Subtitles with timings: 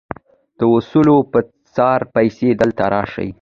[0.59, 1.39] د وسلو په
[1.75, 3.29] څار پسې دلته راشي.